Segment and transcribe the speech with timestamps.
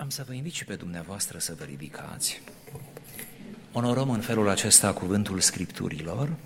[0.00, 2.40] Am să vă invit și pe dumneavoastră să vă ridicați.
[3.72, 6.36] Onorăm în felul acesta cuvântul Scripturilor.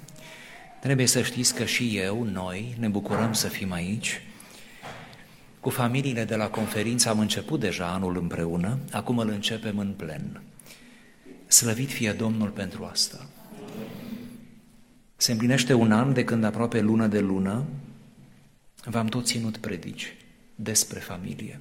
[0.80, 4.20] Trebuie să știți că și eu, noi, ne bucurăm să fim aici.
[5.60, 10.42] Cu familiile de la conferință am început deja anul împreună, acum îl începem în plen.
[11.46, 13.28] Slăvit fie Domnul pentru asta.
[15.16, 17.64] Se împlinește un an de când aproape lună de lună
[18.84, 20.16] v-am tot ținut predici
[20.54, 21.60] despre familie.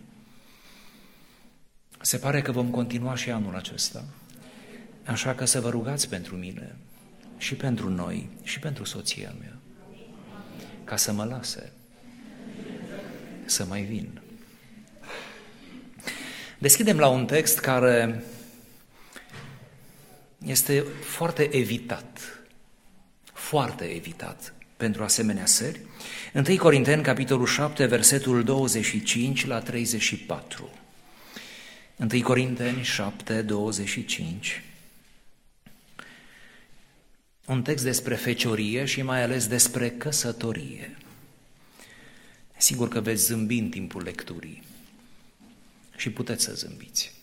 [2.01, 4.03] Se pare că vom continua și anul acesta.
[5.05, 6.75] Așa că să vă rugați pentru mine
[7.37, 9.55] și pentru noi și pentru soția mea
[10.83, 11.71] ca să mă lase
[13.45, 14.21] să mai vin.
[16.57, 18.23] Deschidem la un text care
[20.45, 22.19] este foarte evitat,
[23.33, 25.79] foarte evitat pentru asemenea seri.
[26.33, 30.69] 1 Corinteni, capitolul 7, versetul 25 la 34.
[32.01, 34.63] 1 Corinteni 7, 25.
[37.45, 40.97] Un text despre feciorie și mai ales despre căsătorie.
[42.57, 44.63] Sigur că veți zâmbi în timpul lecturii
[45.95, 47.13] și puteți să zâmbiți.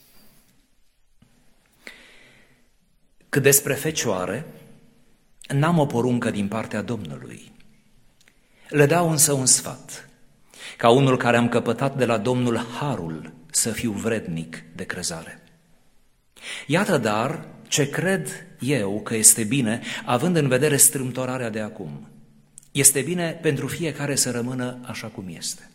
[3.28, 4.46] Cât despre fecioare,
[5.48, 7.52] n-am o poruncă din partea Domnului.
[8.68, 10.08] Le dau însă un sfat,
[10.76, 15.42] ca unul care am căpătat de la Domnul harul să fiu vrednic de crezare.
[16.66, 22.08] Iată dar ce cred eu că este bine, având în vedere strâmtorarea de acum.
[22.72, 25.70] Este bine pentru fiecare să rămână așa cum este.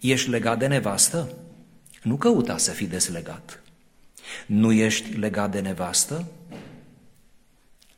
[0.00, 1.34] Ești legat de nevastă?
[2.02, 3.62] Nu căuta să fii deslegat.
[4.46, 6.26] Nu ești legat de nevastă?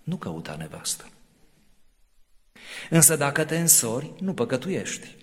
[0.02, 1.08] Nu căuta nevastă.
[2.90, 5.16] Însă dacă te însori, nu păcătuiești.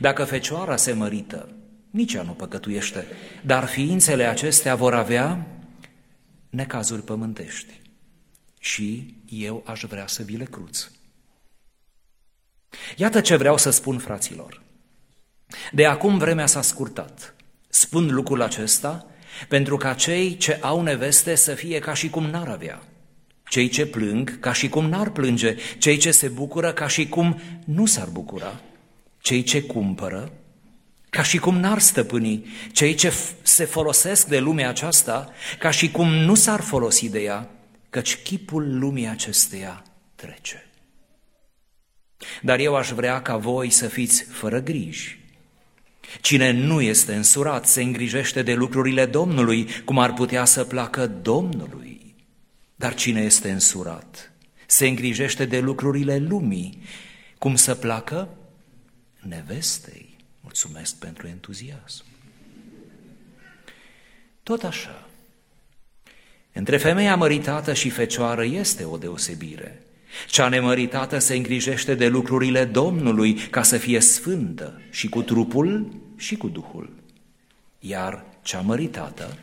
[0.00, 1.48] Dacă fecioara se mărită,
[1.96, 3.06] nici ea nu păcătuiește,
[3.42, 5.46] dar ființele acestea vor avea
[6.50, 7.80] necazuri pământești.
[8.58, 10.88] Și eu aș vrea să vi le cruț.
[12.96, 14.62] Iată ce vreau să spun, fraților.
[15.72, 17.34] De acum vremea s-a scurtat.
[17.68, 19.06] Spun lucrul acesta
[19.48, 22.82] pentru ca cei ce au neveste să fie ca și cum n-ar avea.
[23.48, 27.40] Cei ce plâng ca și cum n-ar plânge, cei ce se bucură ca și cum
[27.64, 28.60] nu s-ar bucura,
[29.18, 30.32] cei ce cumpără
[31.10, 33.12] ca și cum n-ar stăpâni, cei ce
[33.42, 37.50] se folosesc de lumea aceasta, ca și cum nu s-ar folosi de ea,
[37.90, 39.82] căci chipul lumii acesteia
[40.14, 40.70] trece.
[42.42, 45.24] Dar eu aș vrea ca voi să fiți fără griji.
[46.20, 52.14] Cine nu este însurat se îngrijește de lucrurile Domnului, cum ar putea să placă Domnului.
[52.76, 54.30] Dar cine este însurat
[54.66, 56.82] se îngrijește de lucrurile lumii,
[57.38, 58.28] cum să placă
[59.22, 60.05] nevestei.
[60.56, 62.04] Mulțumesc pentru entuziasm.
[64.42, 65.08] Tot așa,
[66.52, 69.82] între femeia măritată și fecioară este o deosebire.
[70.28, 76.36] Cea nemăritată se îngrijește de lucrurile Domnului ca să fie sfântă și cu trupul și
[76.36, 76.92] cu Duhul.
[77.78, 79.38] Iar cea măritată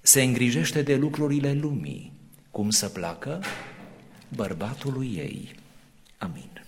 [0.00, 2.12] se îngrijește de lucrurile lumii,
[2.50, 3.42] cum să placă
[4.28, 5.54] bărbatului ei.
[6.18, 6.64] Amin.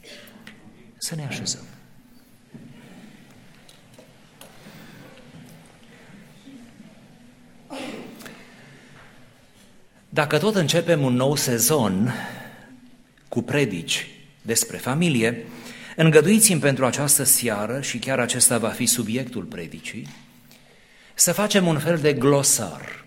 [0.96, 1.64] Să ne așezăm.
[10.08, 12.14] Dacă tot începem un nou sezon
[13.28, 14.06] cu predici
[14.42, 15.44] despre familie,
[15.96, 20.06] îngăduiți-mi pentru această seară, și chiar acesta va fi subiectul predicii,
[21.14, 23.04] să facem un fel de glosar,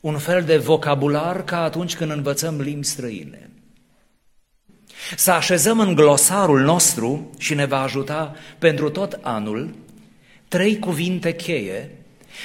[0.00, 3.50] un fel de vocabular ca atunci când învățăm limbi străine.
[5.16, 9.74] Să așezăm în glosarul nostru și ne va ajuta pentru tot anul
[10.48, 11.90] trei cuvinte cheie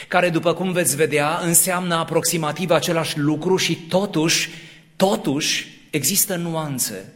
[0.08, 4.50] care, după cum veți vedea, înseamnă aproximativ același lucru și totuși,
[4.96, 7.14] totuși, există nuanțe,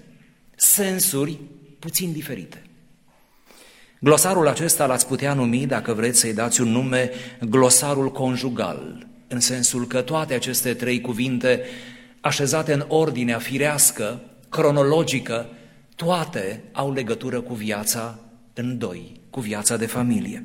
[0.55, 1.39] sensuri
[1.79, 2.61] puțin diferite.
[3.99, 7.11] Glosarul acesta l-ați putea numi, dacă vreți să-i dați un nume,
[7.49, 11.61] glosarul conjugal, în sensul că toate aceste trei cuvinte,
[12.21, 15.49] așezate în ordinea firească, cronologică,
[15.95, 18.19] toate au legătură cu viața
[18.53, 20.43] în doi, cu viața de familie.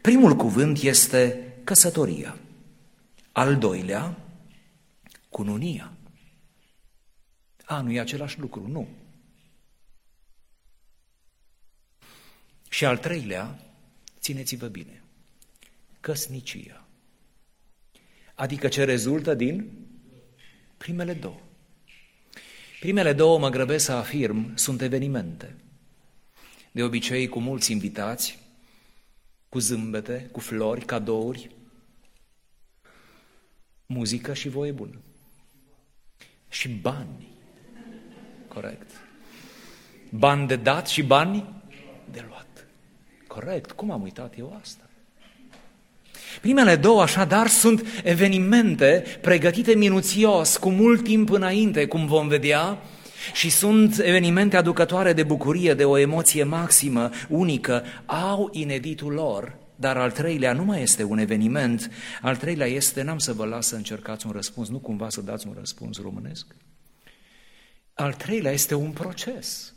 [0.00, 2.38] Primul cuvânt este căsătoria.
[3.32, 4.16] Al doilea,
[5.28, 5.92] cununia.
[7.64, 8.88] A, nu e același lucru, nu.
[12.68, 13.58] Și al treilea,
[14.20, 15.02] țineți-vă bine,
[16.00, 16.84] căsnicia.
[18.34, 19.70] Adică ce rezultă din
[20.76, 21.40] primele două.
[22.80, 25.56] Primele două, mă grăbesc să afirm, sunt evenimente.
[26.72, 28.38] De obicei, cu mulți invitați,
[29.48, 31.58] cu zâmbete, cu flori, cadouri,
[33.92, 35.00] muzică și voie bună.
[36.48, 37.28] Și bani.
[38.48, 38.90] Corect.
[40.10, 41.44] Bani de dat și bani
[42.12, 42.66] de luat.
[43.26, 43.72] Corect.
[43.72, 44.84] Cum am uitat eu asta?
[46.40, 52.78] Primele două, așadar, sunt evenimente pregătite minuțios, cu mult timp înainte, cum vom vedea,
[53.32, 59.96] și sunt evenimente aducătoare de bucurie, de o emoție maximă, unică, au ineditul lor, dar
[59.96, 61.90] al treilea nu mai este un eveniment,
[62.20, 65.46] al treilea este, n-am să vă las să încercați un răspuns, nu cumva să dați
[65.46, 66.46] un răspuns românesc.
[67.94, 69.74] Al treilea este un proces.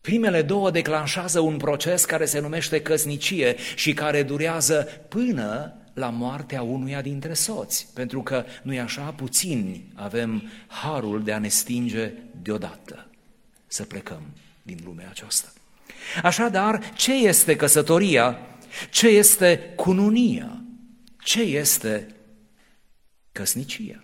[0.00, 6.62] Primele două declanșează un proces care se numește căsnicie și care durează până la moartea
[6.62, 12.12] unuia dintre soți, pentru că nu e așa, puțini avem harul de a ne stinge
[12.42, 13.06] deodată,
[13.66, 14.22] să plecăm
[14.62, 15.48] din lumea aceasta.
[16.22, 18.38] Așadar, ce este căsătoria?
[18.90, 20.62] Ce este cununia?
[21.18, 22.06] Ce este
[23.32, 24.02] căsnicia?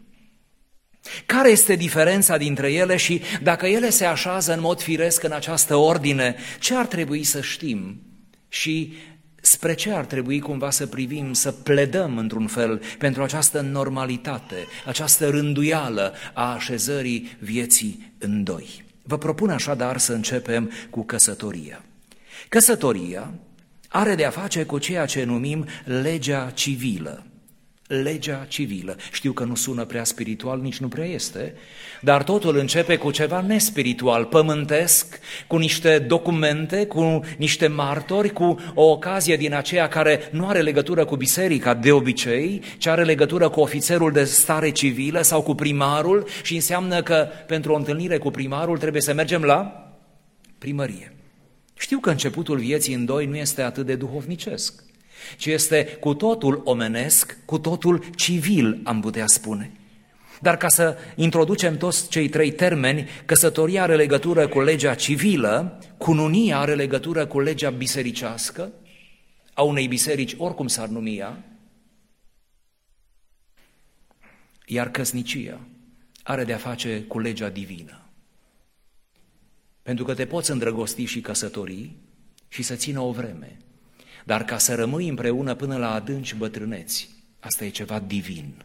[1.26, 5.76] Care este diferența dintre ele și dacă ele se așează în mod firesc în această
[5.76, 8.02] ordine, ce ar trebui să știm
[8.48, 8.92] și
[9.40, 15.28] spre ce ar trebui cumva să privim, să pledăm într-un fel pentru această normalitate, această
[15.28, 18.84] rânduială a așezării vieții în doi.
[19.02, 21.84] Vă propun așadar să începem cu căsătoria.
[22.48, 23.34] Căsătoria
[23.96, 27.24] are de a face cu ceea ce numim legea civilă
[27.86, 28.96] legea civilă.
[29.12, 31.54] Știu că nu sună prea spiritual, nici nu prea este,
[32.00, 38.82] dar totul începe cu ceva nespiritual, pământesc, cu niște documente, cu niște martori, cu o
[38.82, 43.60] ocazie din aceea care nu are legătură cu biserica de obicei, ci are legătură cu
[43.60, 48.78] ofițerul de stare civilă sau cu primarul și înseamnă că pentru o întâlnire cu primarul
[48.78, 49.88] trebuie să mergem la
[50.58, 51.13] primărie.
[51.84, 54.82] Știu că începutul vieții în doi nu este atât de duhovnicesc
[55.36, 59.72] ci este cu totul omenesc, cu totul civil, am putea spune.
[60.40, 66.58] Dar ca să introducem toți cei trei termeni, căsătoria are legătură cu legea civilă, cununia
[66.58, 68.72] are legătură cu legea bisericească,
[69.52, 71.44] a unei biserici, oricum s-ar numi ea,
[74.66, 75.60] iar căsnicia
[76.22, 78.03] are de-a face cu legea divină.
[79.84, 81.96] Pentru că te poți îndrăgosti și căsătorii
[82.48, 83.56] și să țină o vreme.
[84.24, 87.10] Dar ca să rămâi împreună până la adânci bătrâneți,
[87.40, 88.64] asta e ceva divin,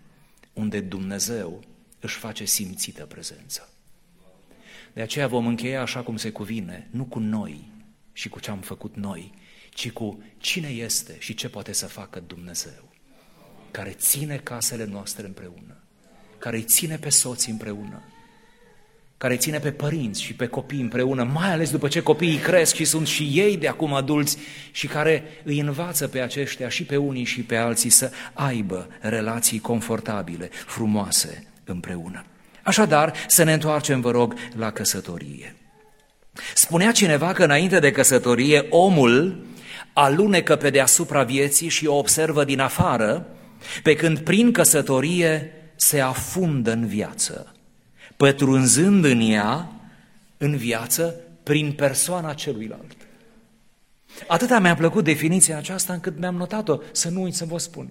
[0.53, 1.63] unde Dumnezeu
[1.99, 3.69] își face simțită prezența.
[4.93, 7.71] De aceea vom încheia așa cum se cuvine, nu cu noi
[8.13, 9.33] și cu ce am făcut noi,
[9.69, 12.91] ci cu cine este și ce poate să facă Dumnezeu,
[13.71, 15.83] care ține casele noastre împreună,
[16.37, 18.03] care îi ține pe soții împreună,
[19.19, 22.85] care ține pe părinți și pe copii împreună, mai ales după ce copiii cresc și
[22.85, 24.37] sunt și ei de acum adulți
[24.71, 29.59] și care îi învață pe aceștia și pe unii și pe alții să aibă relații
[29.59, 32.25] confortabile, frumoase împreună.
[32.63, 35.55] Așadar, să ne întoarcem, vă rog, la căsătorie.
[36.53, 39.45] Spunea cineva că înainte de căsătorie, omul
[39.93, 43.27] alunecă pe deasupra vieții și o observă din afară,
[43.83, 47.53] pe când prin căsătorie se afundă în viață
[48.19, 49.71] pătrunzând în ea,
[50.37, 52.97] în viață, prin persoana celuilalt.
[54.27, 57.89] Atâta mi-a plăcut definiția aceasta încât mi-am notat-o, să nu uit să vă spun.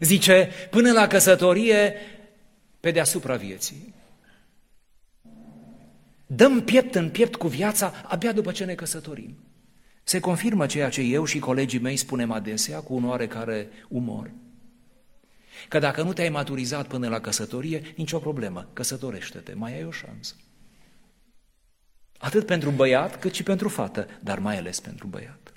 [0.00, 1.94] Zice, până la căsătorie,
[2.80, 3.94] pe deasupra vieții.
[6.26, 9.36] Dăm piept în piept cu viața abia după ce ne căsătorim.
[10.04, 14.30] Se confirmă ceea ce eu și colegii mei spunem adesea cu un oarecare umor.
[15.68, 20.34] Că dacă nu te-ai maturizat până la căsătorie, nicio problemă, căsătorește-te, mai ai o șansă.
[22.18, 25.52] Atât pentru băiat, cât și pentru fată, dar mai ales pentru băiat.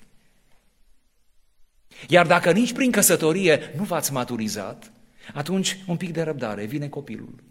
[2.08, 4.92] Iar dacă nici prin căsătorie nu v-ați maturizat,
[5.34, 7.42] atunci un pic de răbdare, vine copilul.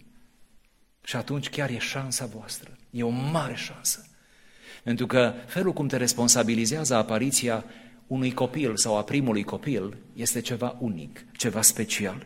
[1.03, 4.05] Și atunci chiar e șansa voastră, e o mare șansă.
[4.84, 7.65] Pentru că felul cum te responsabilizează apariția
[8.08, 12.25] unui copil sau a primului copil este ceva unic, ceva special.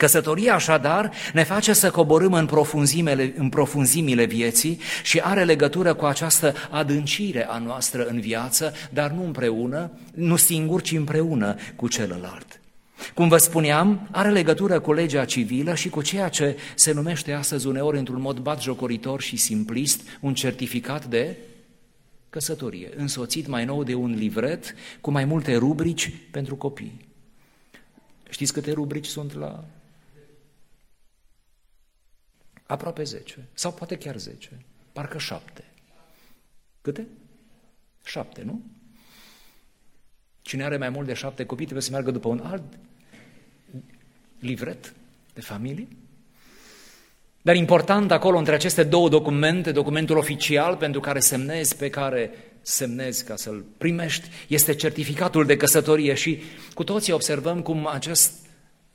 [0.00, 6.04] Căsătoria așadar ne face să coborâm în profunzimile, în profunzimile vieții și are legătură cu
[6.04, 12.60] această adâncire a noastră în viață, dar nu împreună, nu singur, ci împreună cu celălalt.
[13.14, 17.66] Cum vă spuneam, are legătură cu legea civilă și cu ceea ce se numește astăzi
[17.66, 21.36] uneori într-un mod batjocoritor și simplist, un certificat de
[22.30, 27.08] căsătorie, însoțit mai nou de un livret cu mai multe rubrici pentru copii.
[28.30, 29.64] Știți câte rubrici sunt la
[32.70, 33.48] Aproape 10.
[33.52, 34.50] Sau poate chiar 10.
[34.92, 35.64] Parcă 7.
[36.80, 37.06] Câte?
[38.04, 38.62] 7, nu?
[40.42, 42.62] Cine are mai mult de șapte copii trebuie să meargă după un alt
[44.38, 44.92] livret
[45.34, 45.88] de familie.
[47.42, 53.24] Dar important acolo între aceste două documente, documentul oficial pentru care semnezi, pe care semnezi
[53.24, 56.42] ca să-l primești, este certificatul de căsătorie și
[56.74, 58.39] cu toții observăm cum acest,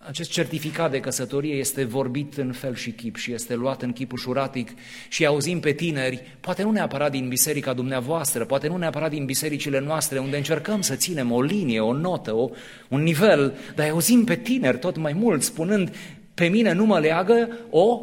[0.07, 4.11] acest certificat de căsătorie este vorbit în fel și chip și este luat în chip
[4.11, 4.71] ușuratic
[5.09, 9.79] și auzim pe tineri, poate nu neapărat din biserica dumneavoastră, poate nu neapărat din bisericile
[9.79, 12.49] noastre, unde încercăm să ținem o linie, o notă, o,
[12.89, 15.95] un nivel, dar auzim pe tineri tot mai mult spunând,
[16.33, 18.01] pe mine nu mă leagă o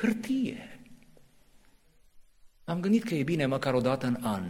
[0.00, 0.78] hârtie.
[2.64, 4.44] Am gândit că e bine măcar o dată în an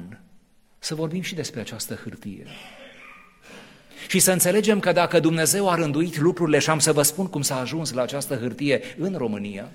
[0.79, 2.47] să vorbim și despre această hârtie.
[4.09, 7.43] Și să înțelegem că dacă Dumnezeu a rânduit lucrurile, și am să vă spun cum
[7.43, 9.71] s-a ajuns la această hârtie în România,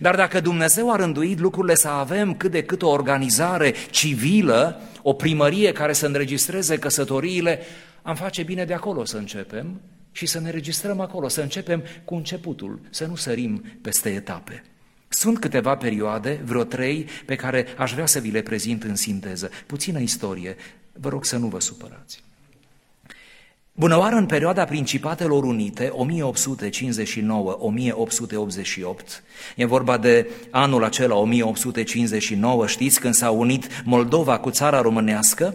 [0.00, 5.12] dar dacă Dumnezeu a rânduit lucrurile să avem cât de cât o organizare civilă, o
[5.12, 7.60] primărie care să înregistreze căsătoriile,
[8.02, 9.80] am face bine de acolo să începem
[10.12, 14.64] și să ne registrăm acolo, să începem cu începutul, să nu sărim peste etape.
[15.08, 19.50] Sunt câteva perioade, vreo trei, pe care aș vrea să vi le prezint în sinteză.
[19.66, 20.56] Puțină istorie,
[20.92, 22.25] vă rog să nu vă supărați.
[23.78, 25.94] Bunăoară în perioada Principatelor Unite, 1859-1888,
[29.56, 35.54] e vorba de anul acela 1859, știți, când s-a unit Moldova cu țara românească?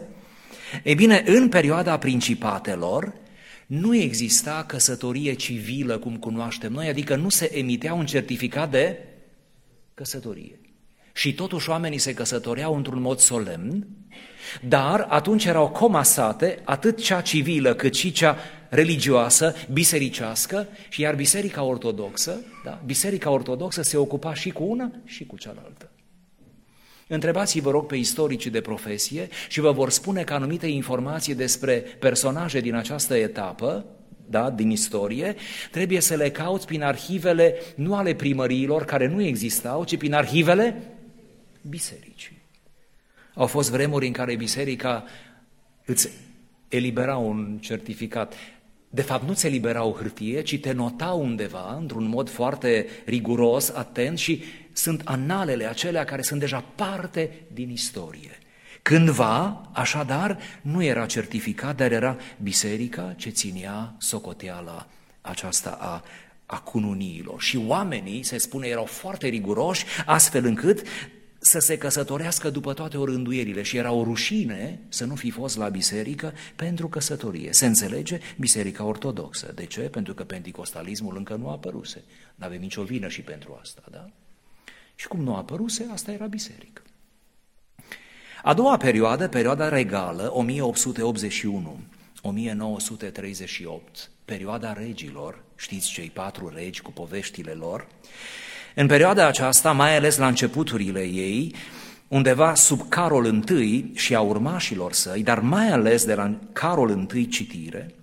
[0.83, 3.13] Ei bine, în perioada Principatelor,
[3.67, 8.97] nu exista căsătorie civilă cum cunoaștem noi, adică nu se emitea un certificat de
[9.93, 10.60] căsătorie.
[11.13, 13.87] Și totuși oamenii se căsătoreau într-un mod solemn,
[14.61, 18.37] dar atunci erau comasate atât cea civilă cât și cea
[18.69, 25.25] religioasă, bisericească, și iar biserica ortodoxă, da, biserica ortodoxă se ocupa și cu una și
[25.25, 25.91] cu cealaltă.
[27.07, 32.59] Întrebați-vă, rog, pe istoricii de profesie și vă vor spune că anumite informații despre personaje
[32.59, 33.85] din această etapă
[34.31, 35.35] da, din istorie,
[35.71, 40.90] trebuie să le cauți prin arhivele nu ale primăriilor, care nu existau, ci prin arhivele
[41.61, 42.41] bisericii.
[43.33, 45.05] Au fost vremuri în care biserica
[45.85, 46.09] îți
[46.67, 48.33] elibera un certificat.
[48.89, 54.17] De fapt, nu ți eliberau hârtie, ci te notau undeva, într-un mod foarte riguros, atent
[54.17, 58.37] și sunt analele acelea care sunt deja parte din istorie.
[58.81, 64.87] Cândva, așadar, nu era certificat, dar era biserica ce ținea socoteala
[65.21, 66.03] aceasta a,
[66.45, 67.41] a cununiilor.
[67.41, 70.87] Și oamenii, se spune, erau foarte riguroși, astfel încât
[71.43, 75.69] să se căsătorească după toate orânduierile și era o rușine să nu fi fost la
[75.69, 77.53] biserică pentru căsătorie.
[77.53, 79.51] Se înțelege biserica ortodoxă.
[79.55, 79.81] De ce?
[79.81, 82.03] Pentru că penticostalismul încă nu a apăruse.
[82.35, 84.09] Nu avem nicio vină și pentru asta, da?
[84.95, 86.81] Și cum nu a apăruse, asta era biserică.
[88.43, 90.45] A doua perioadă, perioada regală, 1881-1938,
[94.25, 97.87] perioada regilor, știți cei patru regi cu poveștile lor,
[98.75, 101.55] în perioada aceasta, mai ales la începuturile ei,
[102.07, 107.27] undeva sub Carol I și a urmașilor săi, dar mai ales de la Carol I
[107.27, 107.95] citire,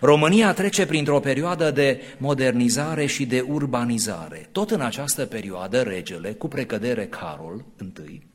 [0.00, 4.48] România trece printr-o perioadă de modernizare și de urbanizare.
[4.52, 7.64] Tot în această perioadă, regele, cu precădere Carol
[8.08, 8.26] I,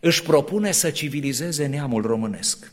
[0.00, 2.72] își propune să civilizeze neamul românesc.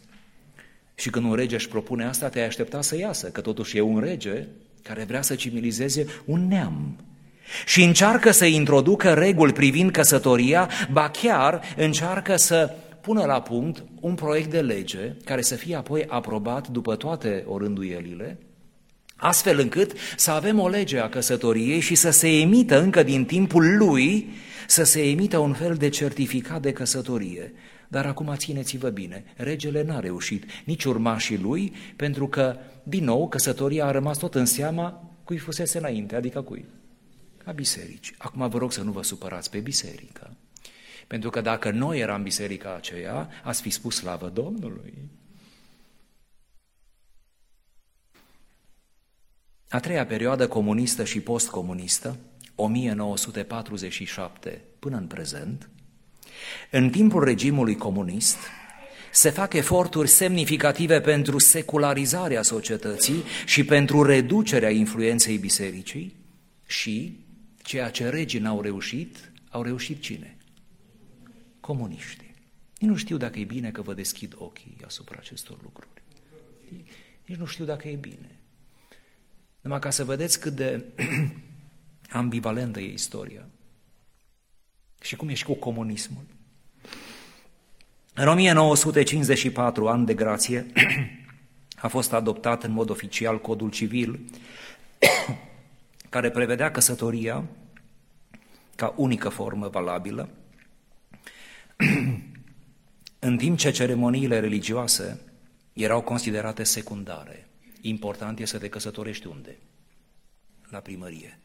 [0.96, 4.00] Și când un rege își propune asta, te-ai aștepta să iasă, că totuși e un
[4.00, 4.48] rege
[4.82, 6.98] care vrea să civilizeze un neam.
[7.66, 14.16] Și încearcă să introducă reguli privind căsătoria, ba chiar încearcă să pună la punct un
[14.16, 18.38] proiect de lege care să fie apoi aprobat după toate orânduielile,
[19.16, 23.78] astfel încât să avem o lege a căsătoriei și să se emită încă din timpul
[23.78, 24.30] lui
[24.68, 27.54] să se emită un fel de certificat de căsătorie.
[27.88, 33.86] Dar acum țineți-vă bine, regele n-a reușit, nici urmașii lui, pentru că, din nou, căsătoria
[33.86, 36.66] a rămas tot în seama cui fusese înainte, adică cui?
[37.44, 38.14] A biserici.
[38.18, 40.38] Acum vă rog să nu vă supărați pe biserică.
[41.08, 44.94] Pentru că dacă noi eram biserica aceea, ați fi spus slavă Domnului.
[49.70, 52.18] A treia perioadă comunistă și postcomunistă,
[52.56, 55.70] 1947 până în prezent,
[56.72, 58.38] în timpul regimului comunist,
[59.12, 66.16] se fac eforturi semnificative pentru secularizarea societății și pentru reducerea influenței bisericii
[66.66, 67.23] și
[67.64, 70.38] ceea ce regii n-au reușit, au reușit cine?
[71.60, 72.34] Comuniștii.
[72.80, 76.02] Nici nu știu dacă e bine că vă deschid ochii asupra acestor lucruri.
[77.26, 78.40] Nici nu știu dacă e bine.
[79.62, 80.86] Numai ca să vedeți cât de
[82.10, 83.46] ambivalentă e istoria.
[85.02, 86.24] Și cum e și cu comunismul.
[88.14, 90.66] În 1954, an de grație,
[91.76, 94.20] a fost adoptat în mod oficial codul civil
[96.14, 97.44] care prevedea căsătoria
[98.76, 100.30] ca unică formă valabilă,
[103.20, 105.22] în timp ce ceremoniile religioase
[105.74, 107.48] erau considerate secundare.
[107.82, 109.58] Important este să te căsătorești unde?
[110.70, 111.40] La primărie.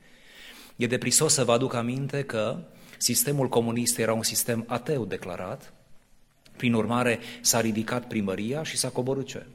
[0.76, 2.64] E de prisos să vă aduc aminte că
[2.98, 5.72] sistemul comunist era un sistem ateu declarat,
[6.56, 9.46] prin urmare s-a ridicat primăria și s-a coborât ce?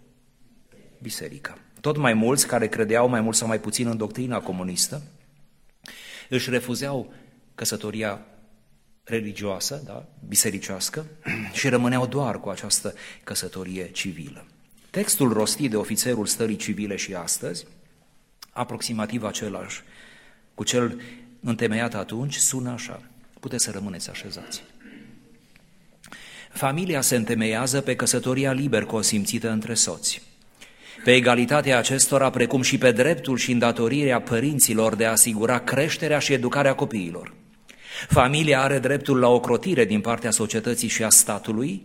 [1.02, 1.58] Biserica.
[1.84, 5.02] Tot mai mulți care credeau mai mult sau mai puțin în doctrina comunistă
[6.30, 7.14] își refuzeau
[7.56, 8.26] căsătoria
[9.04, 11.06] religioasă, da, bisericească,
[11.60, 14.46] și rămâneau doar cu această căsătorie civilă.
[14.90, 17.66] Textul rostit de ofițerul stării civile și astăzi,
[18.50, 19.82] aproximativ același
[20.54, 21.02] cu cel
[21.40, 23.02] întemeiat atunci, sună așa.
[23.40, 24.64] Puteți să rămâneți așezați.
[26.50, 30.22] Familia se întemeiază pe căsătoria liber consimțită între soți,
[31.04, 36.34] pe egalitatea acestora, precum și pe dreptul și îndatorirea părinților de a asigura creșterea și
[36.34, 37.34] educarea copiilor.
[38.10, 41.82] Familia are dreptul la ocrotire din partea societății și a statului,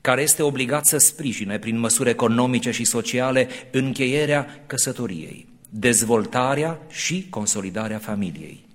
[0.00, 7.98] care este obligat să sprijine prin măsuri economice și sociale încheierea căsătoriei, dezvoltarea și consolidarea
[7.98, 8.67] familiei.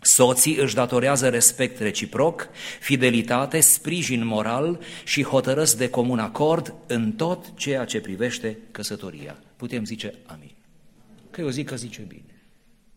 [0.00, 2.48] Soții își datorează respect reciproc,
[2.80, 9.38] fidelitate, sprijin moral și hotărăsc de comun acord în tot ceea ce privește căsătoria.
[9.56, 10.54] Putem zice amin.
[11.30, 12.42] Că eu zic că zice bine.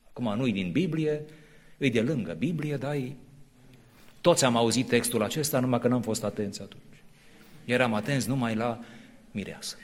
[0.09, 1.25] Acum nu-i din Biblie,
[1.77, 3.15] îi de lângă Biblie, dar e...
[4.21, 7.03] Toți am auzit textul acesta, numai că n-am fost atenți atunci.
[7.65, 8.79] Eram atenți numai la
[9.31, 9.75] mireasă.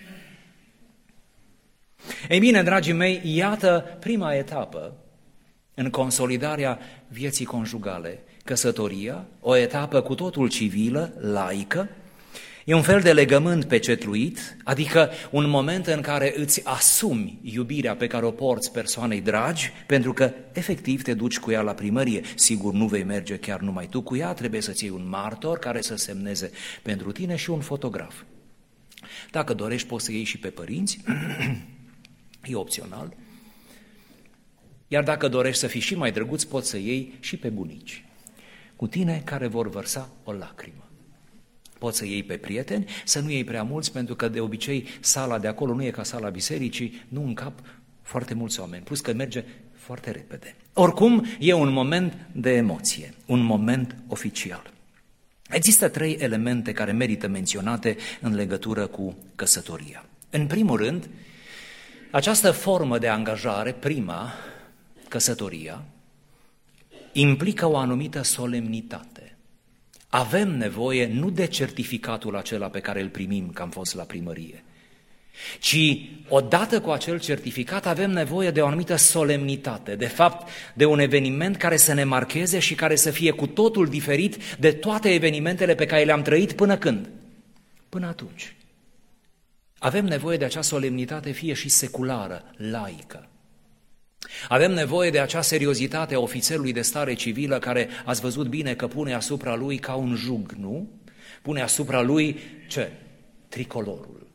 [2.29, 4.97] Ei bine, dragii mei, iată prima etapă
[5.79, 8.23] în consolidarea vieții conjugale.
[8.43, 11.89] Căsătoria, o etapă cu totul civilă, laică,
[12.65, 18.07] E un fel de legământ pecetluit, adică un moment în care îți asumi iubirea pe
[18.07, 22.21] care o porți persoanei dragi, pentru că efectiv te duci cu ea la primărie.
[22.35, 25.81] Sigur, nu vei merge chiar numai tu cu ea, trebuie să-ți iei un martor care
[25.81, 28.21] să semneze pentru tine și un fotograf.
[29.31, 30.99] Dacă dorești, poți să iei și pe părinți,
[32.51, 33.13] e opțional.
[34.91, 38.05] Iar dacă dorești să fii și mai drăguț, poți să iei și pe bunici.
[38.75, 40.89] Cu tine care vor vărsa o lacrimă.
[41.77, 45.39] Poți să iei pe prieteni, să nu iei prea mulți, pentru că de obicei sala
[45.39, 47.59] de acolo nu e ca sala bisericii, nu încap
[48.01, 50.55] foarte mulți oameni, plus că merge foarte repede.
[50.73, 54.73] Oricum, e un moment de emoție, un moment oficial.
[55.49, 60.05] Există trei elemente care merită menționate în legătură cu căsătoria.
[60.29, 61.09] În primul rând,
[62.11, 64.33] această formă de angajare, prima,
[65.09, 65.83] căsătoria,
[67.11, 69.37] implică o anumită solemnitate.
[70.07, 74.63] Avem nevoie nu de certificatul acela pe care îl primim că am fost la primărie,
[75.59, 80.99] ci odată cu acel certificat avem nevoie de o anumită solemnitate, de fapt de un
[80.99, 85.75] eveniment care să ne marcheze și care să fie cu totul diferit de toate evenimentele
[85.75, 87.09] pe care le-am trăit până când?
[87.89, 88.55] Până atunci.
[89.77, 93.27] Avem nevoie de acea solemnitate fie și seculară, laică.
[94.47, 98.87] Avem nevoie de acea seriozitate a ofițerului de stare civilă care ați văzut bine că
[98.87, 100.89] pune asupra lui ca un jug, nu?
[101.41, 102.91] Pune asupra lui ce?
[103.49, 104.27] Tricolorul.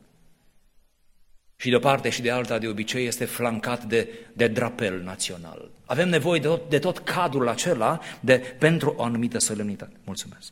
[1.55, 5.69] Și de o parte și de alta, de obicei, este flancat de, de drapel național.
[5.85, 9.95] Avem nevoie de tot, de tot cadrul acela de, pentru o anumită solemnitate.
[10.03, 10.51] Mulțumesc.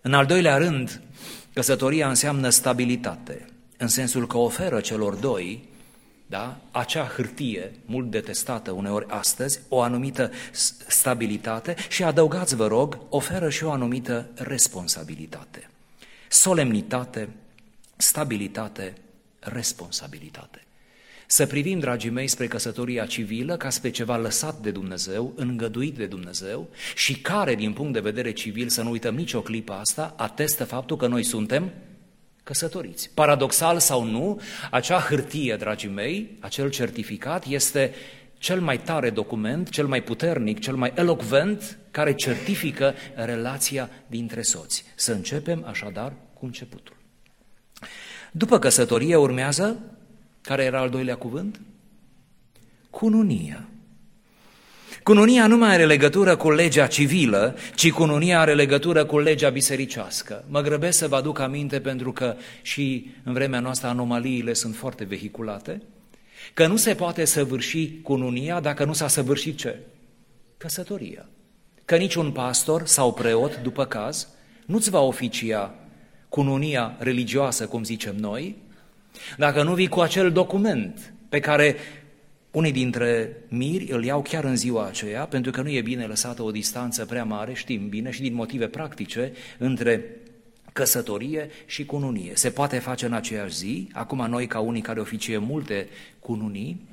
[0.00, 1.00] În al doilea rând,
[1.52, 3.46] căsătoria înseamnă stabilitate,
[3.76, 5.68] în sensul că oferă celor doi
[6.30, 6.60] da?
[6.70, 10.30] acea hârtie, mult detestată uneori astăzi, o anumită
[10.86, 15.68] stabilitate și adăugați, vă rog, oferă și o anumită responsabilitate.
[16.28, 17.28] Solemnitate,
[17.96, 18.94] stabilitate,
[19.38, 20.64] responsabilitate.
[21.26, 26.06] Să privim, dragii mei, spre căsătoria civilă ca spre ceva lăsat de Dumnezeu, îngăduit de
[26.06, 30.64] Dumnezeu și care, din punct de vedere civil, să nu uităm nicio clipă asta, atestă
[30.64, 31.72] faptul că noi suntem
[32.42, 33.10] căsătoriți.
[33.14, 37.94] Paradoxal sau nu, acea hârtie, dragii mei, acel certificat este
[38.38, 44.84] cel mai tare document, cel mai puternic, cel mai elocvent care certifică relația dintre soți.
[44.94, 46.96] Să începem așadar cu începutul.
[48.32, 49.78] După căsătorie urmează,
[50.40, 51.60] care era al doilea cuvânt?
[52.90, 53.69] Cununia.
[55.02, 60.44] Cununia nu mai are legătură cu legea civilă, ci cununia are legătură cu legea bisericească.
[60.48, 65.04] Mă grăbesc să vă aduc aminte pentru că și în vremea noastră anomaliile sunt foarte
[65.04, 65.82] vehiculate,
[66.54, 69.78] că nu se poate săvârși cununia dacă nu s-a săvârșit ce?
[70.56, 71.28] Căsătoria.
[71.84, 74.28] Că niciun pastor sau preot, după caz,
[74.66, 75.74] nu-ți va oficia
[76.28, 78.56] cununia religioasă, cum zicem noi,
[79.36, 81.76] dacă nu vii cu acel document pe care
[82.50, 86.42] unii dintre miri îl iau chiar în ziua aceea, pentru că nu e bine lăsată
[86.42, 90.04] o distanță prea mare, știm bine, și din motive practice, între
[90.72, 92.32] căsătorie și cununie.
[92.34, 96.88] Se poate face în aceeași zi, acum noi ca unii care oficie multe cununii,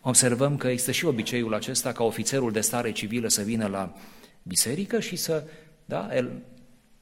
[0.00, 3.94] observăm că există și obiceiul acesta ca ofițerul de stare civilă să vină la
[4.42, 5.44] biserică și să,
[5.84, 6.30] da, el,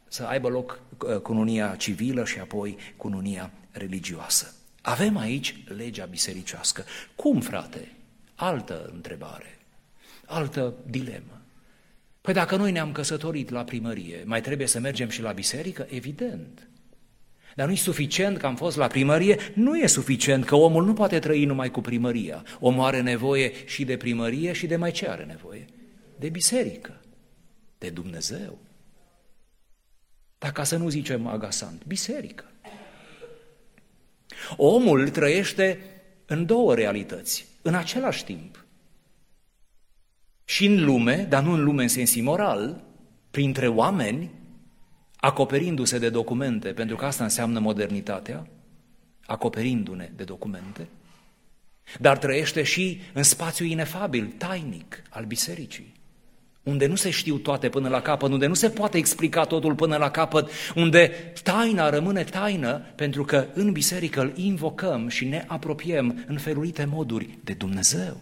[0.08, 4.54] să aibă loc uh, cununia civilă și apoi cununia religioasă.
[4.82, 6.84] Avem aici legea bisericească.
[7.16, 7.92] Cum, frate?
[8.34, 9.58] Altă întrebare,
[10.26, 11.42] altă dilemă.
[12.20, 15.86] Păi dacă noi ne-am căsătorit la primărie, mai trebuie să mergem și la biserică?
[15.90, 16.66] Evident.
[17.54, 20.92] Dar nu e suficient că am fost la primărie, nu e suficient că omul nu
[20.92, 22.44] poate trăi numai cu primăria.
[22.60, 25.64] Omul are nevoie și de primărie și de mai ce are nevoie?
[26.18, 27.00] De biserică,
[27.78, 28.58] de Dumnezeu.
[30.38, 32.51] Dar ca să nu zicem agasant, biserică.
[34.56, 35.78] Omul trăiește
[36.26, 38.64] în două realități, în același timp.
[40.44, 42.84] Și în lume, dar nu în lume în sens imoral,
[43.30, 44.30] printre oameni,
[45.16, 48.46] acoperindu-se de documente, pentru că asta înseamnă modernitatea,
[49.26, 50.88] acoperindu-ne de documente,
[52.00, 56.00] dar trăiește și în spațiu inefabil, tainic al bisericii
[56.62, 59.96] unde nu se știu toate până la capăt, unde nu se poate explica totul până
[59.96, 66.24] la capăt, unde taina rămâne taină, pentru că în biserică îl invocăm și ne apropiem
[66.26, 68.20] în felurite moduri de Dumnezeu.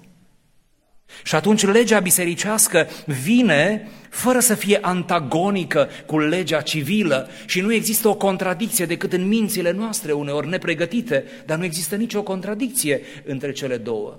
[1.23, 8.09] Și atunci legea bisericească vine fără să fie antagonică cu legea civilă și nu există
[8.09, 13.77] o contradicție decât în mințile noastre, uneori nepregătite, dar nu există nicio contradicție între cele
[13.77, 14.19] două.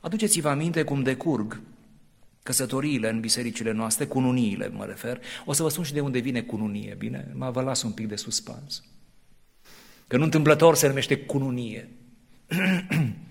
[0.00, 1.60] Aduceți-vă aminte cum decurg
[2.42, 5.20] căsătoriile în bisericile noastre, cununiile mă refer.
[5.44, 7.32] O să vă spun și de unde vine cununie, bine?
[7.34, 8.84] Mă vă las un pic de suspans.
[10.06, 11.88] Că nu întâmplător se numește cununie.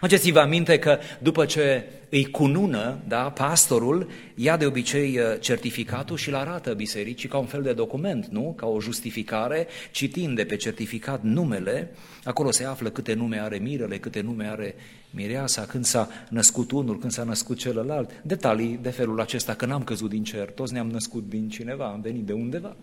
[0.00, 6.28] Faceți-vă aminte că după ce îi cunună, da, pastorul ia de obicei uh, certificatul și
[6.28, 8.54] îl arată bisericii ca un fel de document, nu?
[8.56, 11.90] Ca o justificare, citind de pe certificat numele,
[12.24, 14.74] acolo se află câte nume are mirele, câte nume are
[15.10, 19.84] mireasa, când s-a născut unul, când s-a născut celălalt, detalii de felul acesta, că n-am
[19.84, 22.76] căzut din cer, toți ne-am născut din cineva, am venit de undeva.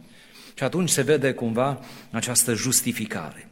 [0.56, 1.80] Și atunci se vede cumva
[2.12, 3.50] această justificare.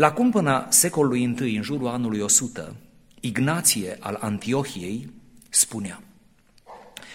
[0.00, 2.76] La cumpăna secolului I, în jurul anului 100,
[3.20, 5.10] Ignație al Antiohiei
[5.48, 6.02] spunea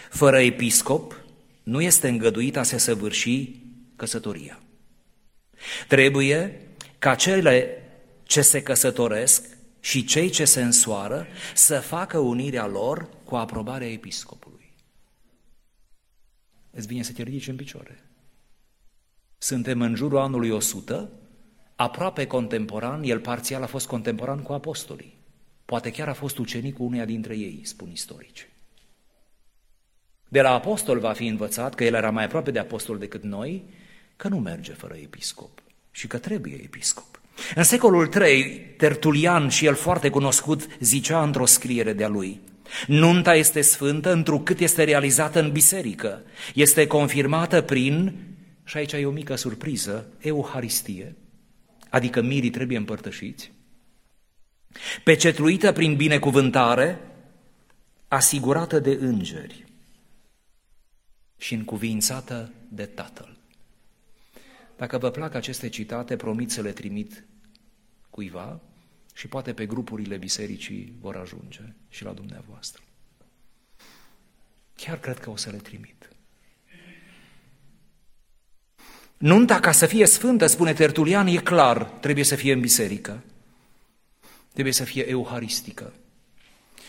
[0.09, 1.23] Fără episcop
[1.63, 3.61] nu este îngăduit a se săvârși
[3.95, 4.59] căsătoria.
[5.87, 6.61] Trebuie
[6.99, 7.83] ca cele
[8.23, 9.45] ce se căsătoresc
[9.79, 14.73] și cei ce se însoară să facă unirea lor cu aprobarea episcopului.
[16.71, 18.03] Îți vine să te ridici în picioare.
[19.37, 21.09] Suntem în jurul anului 100,
[21.75, 25.17] aproape contemporan, el parțial a fost contemporan cu apostolii.
[25.65, 28.49] Poate chiar a fost ucenicul uneia dintre ei, spun istorici.
[30.27, 33.63] De la apostol va fi învățat, că el era mai aproape de apostol decât noi,
[34.15, 37.21] că nu merge fără episcop și că trebuie episcop.
[37.55, 42.41] În secolul III, Tertulian și el foarte cunoscut zicea într-o scriere de-a lui,
[42.87, 46.21] Nunta este sfântă întrucât este realizată în biserică,
[46.53, 48.15] este confirmată prin,
[48.63, 51.15] și aici e o mică surpriză, Euharistie,
[51.95, 53.51] adică mirii trebuie împărtășiți,
[55.03, 56.99] pecetluită prin binecuvântare,
[58.07, 59.65] asigurată de îngeri
[61.37, 63.37] și încuvințată de Tatăl.
[64.77, 67.23] Dacă vă plac aceste citate, promit să le trimit
[68.09, 68.59] cuiva
[69.13, 72.83] și poate pe grupurile bisericii vor ajunge și la dumneavoastră.
[74.75, 76.09] Chiar cred că o să le trimit.
[79.17, 83.23] Nunta, ca să fie sfântă, spune Tertulian, e clar, trebuie să fie în biserică.
[84.51, 85.93] Trebuie să fie euharistică.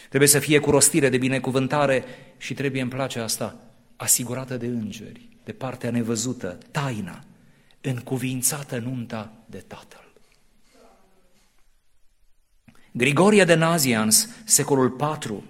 [0.09, 2.05] Trebuie să fie cu rostire de binecuvântare
[2.39, 3.57] și trebuie, îmi place asta,
[3.97, 7.25] asigurată de îngeri, de partea nevăzută, taina,
[7.81, 10.05] încuvințată nunta de Tatăl.
[12.93, 15.43] Grigorie de Nazians, secolul IV,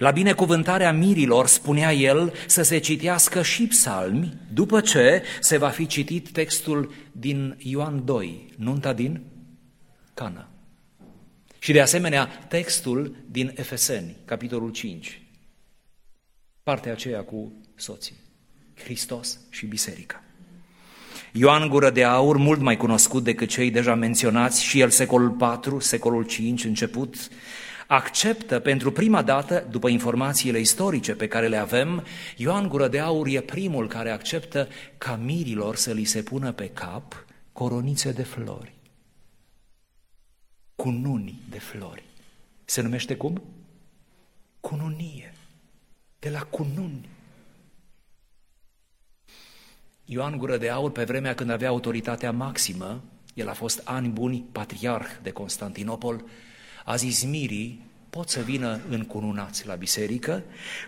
[0.00, 5.86] la binecuvântarea mirilor, spunea el, să se citească și psalmi, după ce se va fi
[5.86, 9.22] citit textul din Ioan 2, nunta din
[10.14, 10.48] Cana.
[11.58, 15.22] Și de asemenea textul din Efeseni, capitolul 5,
[16.62, 18.16] partea aceea cu soții,
[18.74, 20.22] Hristos și Biserica.
[21.32, 25.78] Ioan Gură de Aur, mult mai cunoscut decât cei deja menționați, și el secolul 4,
[25.78, 27.16] secolul 5 început,
[27.90, 32.04] acceptă pentru prima dată, după informațiile istorice pe care le avem,
[32.36, 36.68] Ioan Gură de Aur e primul care acceptă ca mirilor să li se pună pe
[36.68, 38.72] cap coronițe de flori,
[40.74, 42.02] cununi de flori.
[42.64, 43.42] Se numește cum?
[44.60, 45.34] Cununie,
[46.18, 47.08] de la cununi.
[50.04, 53.02] Ioan Gură de Aur, pe vremea când avea autoritatea maximă,
[53.34, 56.24] el a fost ani buni patriarh de Constantinopol,
[56.84, 60.42] a zis mirii, pot să vină încununați la biserică,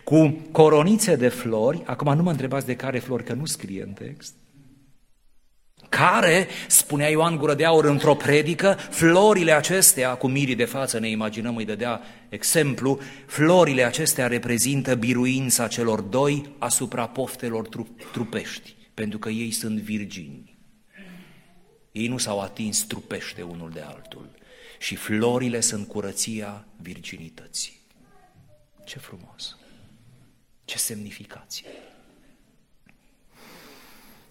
[0.05, 3.93] cu coronițe de flori, acum nu mă întrebați de care flori, că nu scrie în
[3.93, 4.35] text,
[5.89, 11.09] care, spunea Ioan Gură de Aur într-o predică, florile acestea, cu mirii de față ne
[11.09, 17.69] imaginăm, îi dădea exemplu, florile acestea reprezintă biruința celor doi asupra poftelor
[18.13, 20.59] trupești, pentru că ei sunt virgini.
[21.93, 24.29] Ei nu s-au atins trupește unul de altul
[24.83, 27.81] și florile sunt curăția virginității.
[28.85, 29.57] Ce frumos!
[30.65, 31.67] Ce semnificație!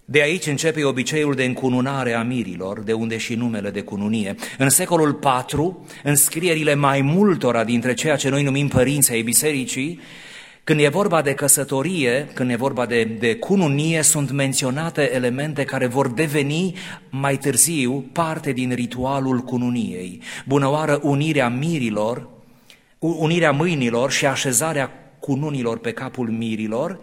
[0.05, 4.35] De aici începe obiceiul de încununare a mirilor, de unde și numele de cununie.
[4.57, 9.99] În secolul IV, în scrierile mai multora dintre ceea ce noi numim părinții ai bisericii,
[10.71, 15.85] când e vorba de căsătorie, când e vorba de, de cununie, sunt menționate elemente care
[15.85, 16.75] vor deveni
[17.09, 20.21] mai târziu parte din ritualul cununiei.
[20.45, 22.29] Bunăoară unirea mirilor,
[22.99, 26.99] unirea mâinilor și așezarea cununilor pe capul mirilor,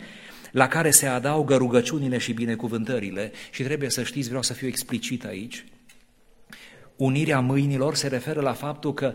[0.50, 3.32] la care se adaugă rugăciunile și binecuvântările.
[3.50, 5.64] Și trebuie să știți, vreau să fiu explicit aici,
[6.96, 9.14] unirea mâinilor se referă la faptul că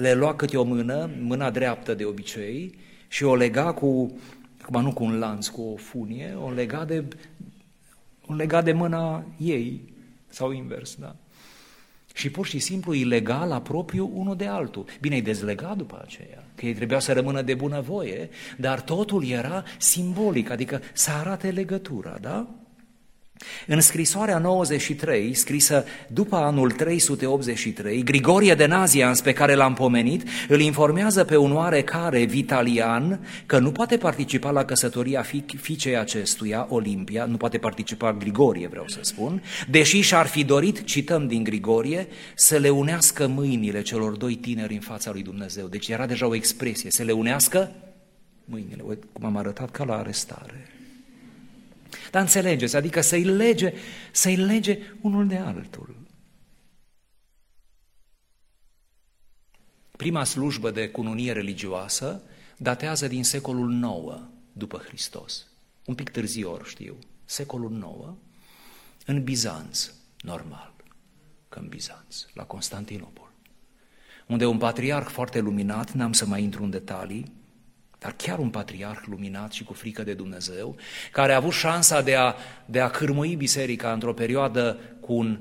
[0.00, 4.16] le lua câte o mână, mâna dreaptă de obicei, și o lega cu,
[4.62, 7.04] acum nu cu un lanț, cu o funie, o lega de,
[8.26, 9.92] o lega de mâna ei,
[10.28, 11.16] sau invers, da?
[12.14, 14.84] Și pur și simplu ilegal la propriu unul de altul.
[15.00, 19.64] Bine, îi dezlega după aceea, că ei trebuia să rămână de bunăvoie, dar totul era
[19.78, 22.48] simbolic, adică să arate legătura, da?
[23.66, 30.60] În scrisoarea 93, scrisă după anul 383, Grigorie de Nazians, pe care l-am pomenit, îl
[30.60, 35.24] informează pe un oarecare Vitalian că nu poate participa la căsătoria
[35.60, 41.26] fiicei acestuia, Olimpia, nu poate participa Grigorie, vreau să spun, deși și-ar fi dorit, cităm
[41.26, 45.66] din Grigorie, să le unească mâinile celor doi tineri în fața lui Dumnezeu.
[45.66, 47.70] Deci era deja o expresie, să le unească
[48.44, 50.66] mâinile, cum am arătat ca la arestare.
[52.12, 53.72] Dar înțelegeți, adică să-i lege,
[54.10, 55.96] să-i lege unul de altul.
[59.96, 62.22] Prima slujbă de cununie religioasă
[62.56, 64.20] datează din secolul IX
[64.52, 65.46] după Hristos.
[65.84, 68.16] Un pic târziu, știu, secolul IX,
[69.06, 70.74] în Bizanț, normal,
[71.48, 73.32] că în Bizanț, la Constantinopol,
[74.26, 77.32] unde un patriarh foarte luminat, n-am să mai intru în detalii,
[78.02, 80.76] dar chiar un patriarh luminat și cu frică de Dumnezeu,
[81.12, 82.34] care a avut șansa de a,
[82.66, 85.38] de a cârmui biserica într-o perioadă cu un,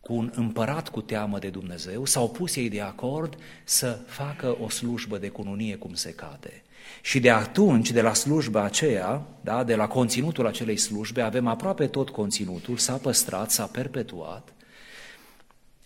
[0.00, 4.68] cu un împărat cu teamă de Dumnezeu, s-au pus ei de acord să facă o
[4.68, 6.62] slujbă de cununie cum se cade.
[7.02, 11.86] Și de atunci, de la slujba aceea, da, de la conținutul acelei slujbe, avem aproape
[11.86, 14.52] tot conținutul, s-a păstrat, s-a perpetuat.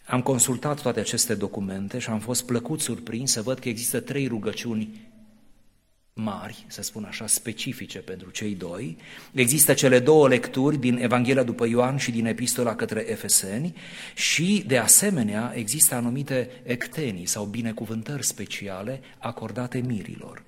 [0.06, 4.26] Am consultat toate aceste documente și am fost plăcut surprins să văd că există trei
[4.26, 5.12] rugăciuni
[6.14, 8.96] mari, să spun așa, specifice pentru cei doi.
[9.32, 13.74] Există cele două lecturi din Evanghelia după Ioan și din Epistola către Efeseni
[14.14, 20.42] și, de asemenea, există anumite ectenii sau binecuvântări speciale acordate mirilor.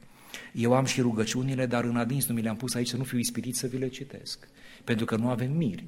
[0.53, 3.19] Eu am și rugăciunile, dar în adins nu mi le-am pus aici să nu fiu
[3.19, 4.49] ispitit să vi le citesc,
[4.85, 5.85] pentru că nu avem miri.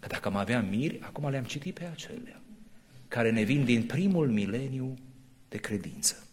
[0.00, 2.40] Că dacă am avea miri, acum le-am citit pe acelea,
[3.08, 4.94] care ne vin din primul mileniu
[5.48, 6.25] de credință.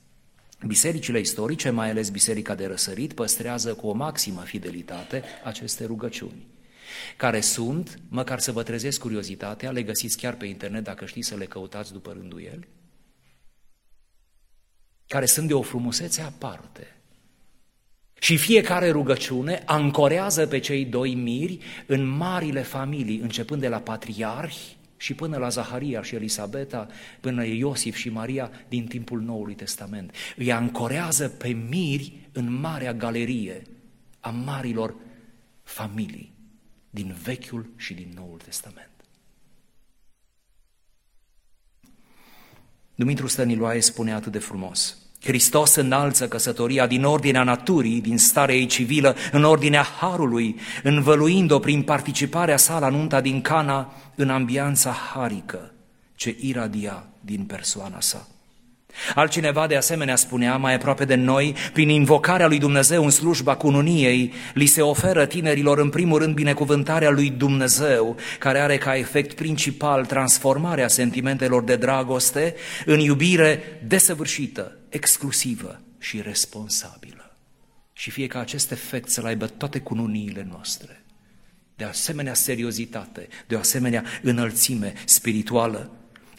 [0.67, 6.47] Bisericile istorice, mai ales Biserica de Răsărit, păstrează cu o maximă fidelitate aceste rugăciuni,
[7.17, 11.36] care sunt, măcar să vă trezesc curiozitatea, le găsiți chiar pe internet dacă știți să
[11.36, 12.67] le căutați după rânduieli,
[15.08, 16.88] care sunt de o frumusețe aparte.
[18.19, 24.78] Și fiecare rugăciune ancorează pe cei doi miri în marile familii, începând de la patriarhi,
[25.04, 26.88] și până la Zaharia și Elisabeta,
[27.20, 30.16] până Iosif și Maria din timpul Noului Testament.
[30.36, 33.62] Îi ancorează pe miri în marea galerie
[34.20, 34.96] a marilor
[35.63, 36.34] familii
[36.89, 38.89] din Vechiul și din Noul Testament.
[42.96, 48.66] Dumitru Stăniloae spune atât de frumos– Hristos înalță căsătoria din ordinea naturii, din starea ei
[48.66, 55.72] civilă, în ordinea harului, învăluind-o prin participarea sa la nunta din Cana în ambianța harică
[56.16, 58.28] ce iradia din persoana sa.
[59.15, 64.34] Altcineva de asemenea spunea mai aproape de noi, prin invocarea lui Dumnezeu în slujba cununiei,
[64.53, 70.06] li se oferă tinerilor în primul rând binecuvântarea lui Dumnezeu, care are ca efect principal
[70.06, 77.38] transformarea sentimentelor de dragoste în iubire desăvârșită, exclusivă și responsabilă.
[77.93, 81.03] Și fie ca acest efect să-l aibă toate cununiile noastre,
[81.75, 85.91] de asemenea seriozitate, de o asemenea înălțime spirituală,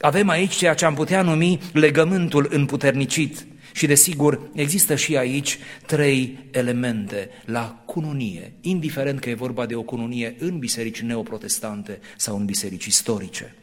[0.05, 3.47] avem aici ceea ce am putea numi legământul împuternicit.
[3.73, 9.83] Și desigur, există și aici trei elemente la cununie, indiferent că e vorba de o
[9.83, 13.55] cununie în biserici neoprotestante sau în biserici istorice.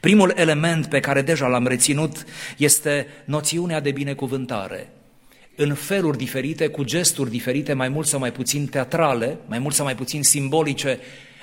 [0.00, 2.24] Primul element pe care deja l-am reținut
[2.56, 4.92] este noțiunea de binecuvântare.
[5.56, 9.84] În feluri diferite, cu gesturi diferite, mai mult sau mai puțin teatrale, mai mult sau
[9.84, 10.98] mai puțin simbolice,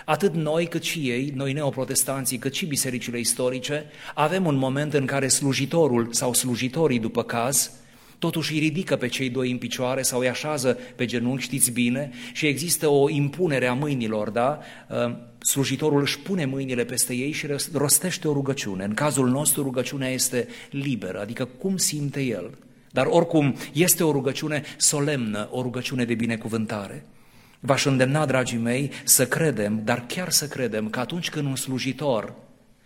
[0.09, 5.05] atât noi cât și ei, noi neoprotestanții, cât și bisericile istorice, avem un moment în
[5.05, 7.71] care slujitorul sau slujitorii, după caz,
[8.19, 12.11] totuși îi ridică pe cei doi în picioare sau îi așează pe genunchi, știți bine,
[12.33, 14.59] și există o impunere a mâinilor, da?
[14.89, 18.83] Uh, slujitorul își pune mâinile peste ei și rostește o rugăciune.
[18.83, 22.57] În cazul nostru, rugăciunea este liberă, adică cum simte el.
[22.91, 27.05] Dar oricum este o rugăciune solemnă, o rugăciune de binecuvântare.
[27.59, 32.35] V-aș îndemna, dragii mei, să credem, dar chiar să credem că atunci când un slujitor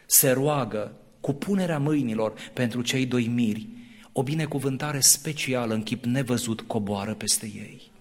[0.06, 3.68] se roagă cu punerea mâinilor pentru cei doi miri,
[4.12, 7.92] o binecuvântare specială în chip nevăzut coboară peste ei.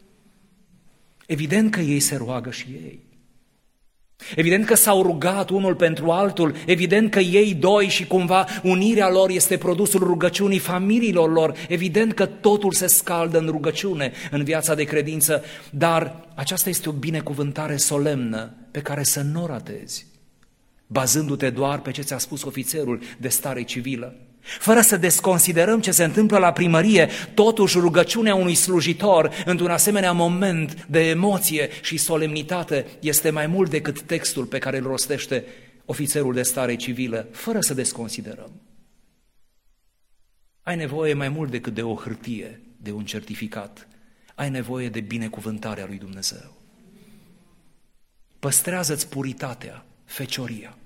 [1.27, 3.12] Evident că ei se roagă și ei.
[4.37, 9.31] Evident că s-au rugat unul pentru altul, evident că ei doi și cumva unirea lor
[9.31, 14.85] este produsul rugăciunii familiilor lor, evident că totul se scaldă în rugăciune în viața de
[14.85, 20.07] credință, dar aceasta este o binecuvântare solemnă pe care să nu o ratezi,
[20.87, 24.17] bazându-te doar pe ce ți-a spus ofițerul de stare civilă.
[24.43, 30.87] Fără să desconsiderăm ce se întâmplă la primărie, totuși rugăciunea unui slujitor într-un asemenea moment
[30.87, 35.45] de emoție și solemnitate este mai mult decât textul pe care îl rostește
[35.85, 38.61] ofițerul de stare civilă, fără să desconsiderăm.
[40.63, 43.89] Ai nevoie mai mult decât de o hârtie, de un certificat.
[44.35, 46.61] Ai nevoie de binecuvântarea lui Dumnezeu.
[48.39, 50.77] Păstrează-ți puritatea, fecioria.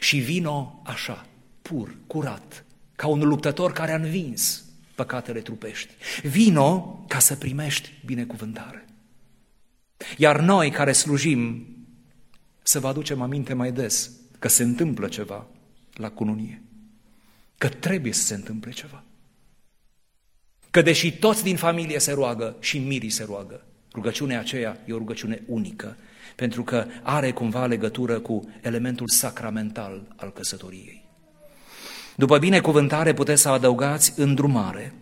[0.00, 1.26] Și vino așa,
[1.72, 2.64] pur, curat,
[2.96, 5.92] ca un luptător care a învins păcatele trupești.
[6.22, 8.84] Vino ca să primești binecuvântare.
[10.16, 11.66] Iar noi care slujim,
[12.62, 15.46] să vă aducem aminte mai des că se întâmplă ceva
[15.92, 16.62] la cununie,
[17.58, 19.04] că trebuie să se întâmple ceva.
[20.70, 24.98] Că deși toți din familie se roagă și mirii se roagă, rugăciunea aceea e o
[24.98, 25.96] rugăciune unică,
[26.36, 31.01] pentru că are cumva legătură cu elementul sacramental al căsătoriei.
[32.22, 34.94] După binecuvântare puteți să adăugați îndrumare.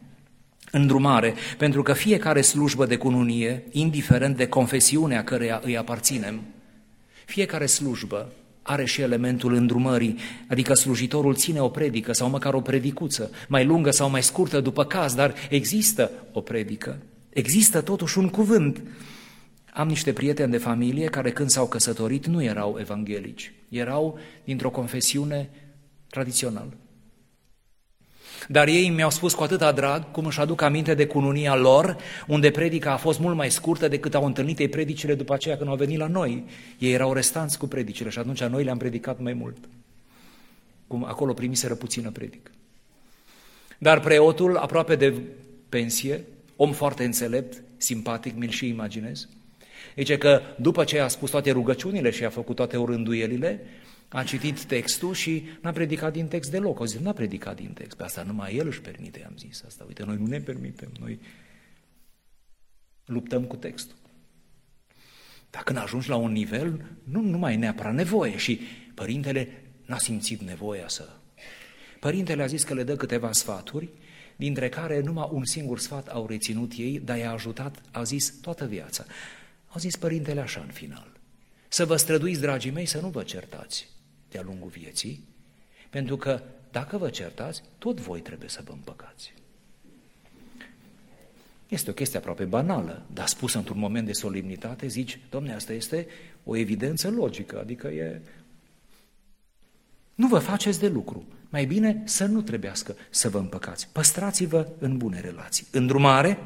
[0.70, 6.40] Îndrumare, pentru că fiecare slujbă de cununie, indiferent de confesiunea căreia îi aparținem,
[7.24, 13.30] fiecare slujbă are și elementul îndrumării, adică slujitorul ține o predică sau măcar o predicuță,
[13.48, 16.98] mai lungă sau mai scurtă după caz, dar există o predică,
[17.30, 18.82] există totuși un cuvânt.
[19.72, 25.50] Am niște prieteni de familie care când s-au căsătorit nu erau evanghelici, erau dintr-o confesiune
[26.08, 26.79] tradițională.
[28.48, 32.50] Dar ei mi-au spus cu atâta drag, cum își aduc aminte de cununia lor, unde
[32.50, 35.76] predica a fost mult mai scurtă decât au întâlnit ei predicile după aceea când au
[35.76, 36.44] venit la noi.
[36.78, 39.56] Ei erau restanți cu predicile și atunci noi le-am predicat mai mult.
[40.86, 42.50] Cum acolo primiseră puțină predică.
[43.78, 45.14] Dar preotul, aproape de
[45.68, 46.24] pensie,
[46.56, 49.28] om foarte înțelept, simpatic, mi-l și imaginez,
[49.96, 53.60] zice că după ce a spus toate rugăciunile și a făcut toate orânduielile,
[54.12, 56.80] a citit textul și n-a predicat din text deloc.
[56.80, 57.96] O zis, n-a predicat din text.
[57.96, 59.84] Pe asta numai el își permite, am zis asta.
[59.86, 61.20] Uite, noi nu ne permitem, noi
[63.04, 63.96] luptăm cu textul.
[65.50, 68.60] Dar când ajungi la un nivel, nu, nu mai e neapărat nevoie și
[68.94, 69.48] părintele
[69.86, 71.08] n-a simțit nevoia să...
[72.00, 73.88] Părintele a zis că le dă câteva sfaturi,
[74.36, 78.66] dintre care numai un singur sfat au reținut ei, dar i-a ajutat, a zis, toată
[78.66, 79.04] viața.
[79.66, 81.12] Au zis părintele așa în final.
[81.68, 83.88] Să vă străduiți, dragii mei, să nu vă certați
[84.30, 85.24] de-a lungul vieții,
[85.90, 89.34] pentru că dacă vă certați, tot voi trebuie să vă împăcați.
[91.68, 96.06] Este o chestie aproape banală, dar spusă într-un moment de solemnitate, zici, domne, asta este
[96.44, 98.20] o evidență logică, adică e...
[100.14, 101.24] Nu vă faceți de lucru.
[101.48, 103.88] Mai bine să nu trebuiască să vă împăcați.
[103.92, 105.66] Păstrați-vă în bune relații.
[105.70, 106.38] Îndrumare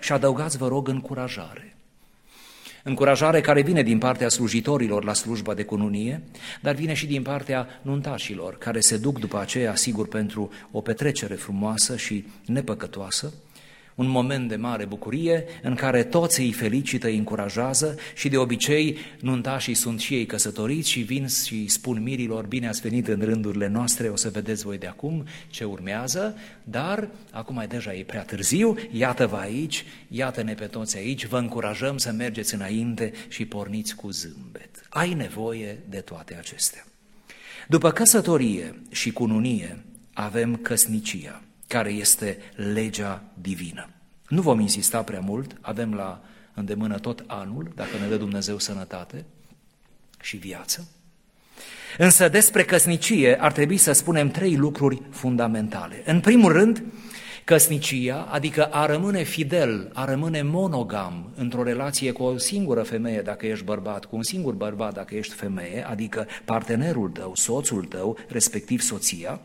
[0.00, 1.76] și adăugați, vă rog, încurajare.
[2.86, 6.22] Încurajare care vine din partea slujitorilor la slujba de cununie,
[6.62, 11.34] dar vine și din partea nuntașilor, care se duc după aceea, sigur, pentru o petrecere
[11.34, 13.32] frumoasă și nepăcătoasă,
[13.94, 18.96] un moment de mare bucurie în care toți îi felicită, îi încurajează și de obicei
[19.20, 23.68] nuntașii sunt și ei căsătoriți și vin și spun mirilor, bine ați venit în rândurile
[23.68, 28.22] noastre, o să vedeți voi de acum ce urmează, dar acum e deja e prea
[28.22, 34.10] târziu, iată-vă aici, iată-ne pe toți aici, vă încurajăm să mergeți înainte și porniți cu
[34.10, 34.86] zâmbet.
[34.88, 36.84] Ai nevoie de toate acestea.
[37.68, 41.42] După căsătorie și cununie avem căsnicia
[41.74, 42.38] care este
[42.74, 43.88] legea divină.
[44.28, 46.22] Nu vom insista prea mult, avem la
[46.54, 49.24] îndemână tot anul, dacă ne dă Dumnezeu sănătate
[50.20, 50.88] și viață.
[51.98, 56.02] Însă despre căsnicie ar trebui să spunem trei lucruri fundamentale.
[56.04, 56.82] În primul rând,
[57.44, 63.46] căsnicia, adică a rămâne fidel, a rămâne monogam într-o relație cu o singură femeie dacă
[63.46, 68.80] ești bărbat, cu un singur bărbat dacă ești femeie, adică partenerul tău, soțul tău, respectiv
[68.80, 69.40] soția,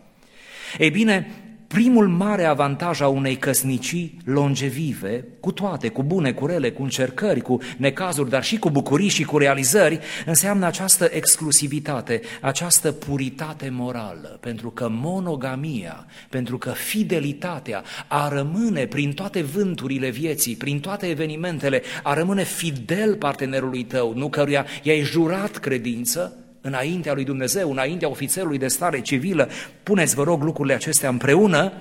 [0.77, 6.72] ei bine, primul mare avantaj a unei căsnicii longevive, cu toate, cu bune, cu rele,
[6.72, 12.91] cu încercări, cu necazuri, dar și cu bucurii și cu realizări, înseamnă această exclusivitate, această
[12.91, 20.80] puritate morală, pentru că monogamia, pentru că fidelitatea a rămâne prin toate vânturile vieții, prin
[20.80, 27.72] toate evenimentele, a rămâne fidel partenerului tău, nu căruia i-ai jurat credință, înaintea lui Dumnezeu,
[27.72, 29.49] înaintea ofițerului de stare civilă,
[29.84, 31.74] puneți, vă rog, lucrurile acestea împreună,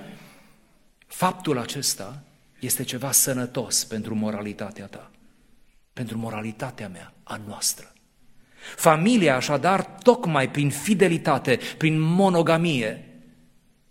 [1.07, 2.23] faptul acesta
[2.59, 5.11] este ceva sănătos pentru moralitatea ta,
[5.93, 7.93] pentru moralitatea mea, a noastră.
[8.75, 13.08] Familia, așadar, tocmai prin fidelitate, prin monogamie,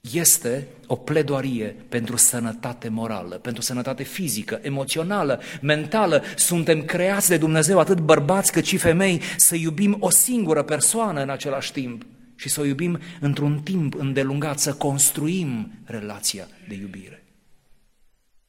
[0.01, 6.22] este o pledoarie pentru sănătate morală, pentru sănătate fizică, emoțională, mentală.
[6.36, 11.30] Suntem creați de Dumnezeu, atât bărbați cât și femei, să iubim o singură persoană în
[11.30, 17.22] același timp și să o iubim într-un timp îndelungat, să construim relația de iubire.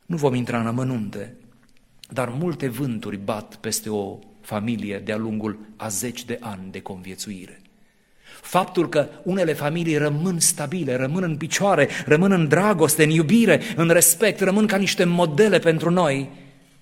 [0.06, 1.36] Nu vom intra în amănunte,
[2.10, 7.62] dar multe vânturi bat peste o familie de-a lungul a zeci de ani de conviețuire.
[8.42, 13.90] Faptul că unele familii rămân stabile, rămân în picioare, rămân în dragoste, în iubire, în
[13.90, 16.30] respect, rămân ca niște modele pentru noi,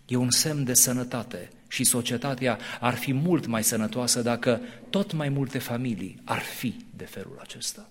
[0.06, 5.30] e un semn de sănătate și societatea ar fi mult mai sănătoasă dacă tot mai
[5.30, 7.90] multe familii ar fi de felul acesta.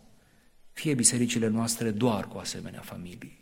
[0.72, 3.38] Fie bisericile noastre doar cu asemenea familii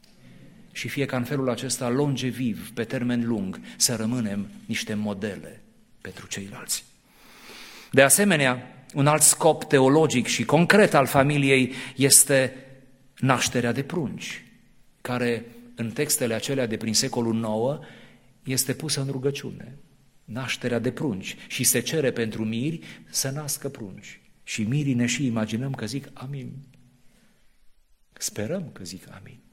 [0.73, 5.63] și fie ca în felul acesta longeviv, pe termen lung, să rămânem niște modele
[6.01, 6.85] pentru ceilalți.
[7.91, 12.57] De asemenea, un alt scop teologic și concret al familiei este
[13.19, 14.45] nașterea de prunci,
[15.01, 17.87] care în textele acelea de prin secolul IX
[18.45, 19.79] este pusă în rugăciune.
[20.25, 22.81] Nașterea de prunci și se cere pentru miri
[23.11, 24.21] să nască prunci.
[24.43, 26.53] Și mirii ne și imaginăm că zic amin.
[28.13, 29.44] Sperăm că zic amin.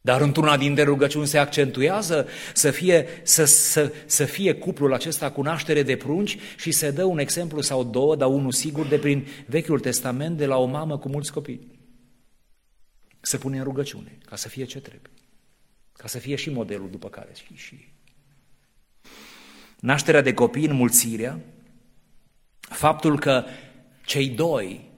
[0.00, 5.42] Dar într-una dintre rugăciuni se accentuează să fie, să, să, să fie cuplul acesta cu
[5.42, 9.26] naștere de prunci și se dă un exemplu sau două, dar unul sigur de prin
[9.46, 11.78] Vechiul Testament de la o mamă cu mulți copii.
[13.20, 15.12] Se pune în rugăciune ca să fie ce trebuie,
[15.92, 17.88] ca să fie și modelul după care și și
[19.80, 21.40] Nașterea de copii, înmulțirea,
[22.60, 23.44] faptul că
[24.04, 24.90] cei doi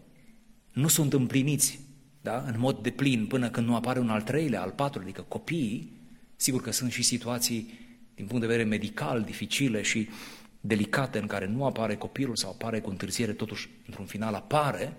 [0.72, 1.80] nu sunt împliniți
[2.22, 2.44] da?
[2.46, 5.92] în mod de plin până când nu apare un al treilea, al patrulea, adică copiii,
[6.36, 7.78] sigur că sunt și situații
[8.14, 10.08] din punct de vedere medical dificile și
[10.60, 14.96] delicate în care nu apare copilul sau apare cu întârziere, totuși într-un final apare,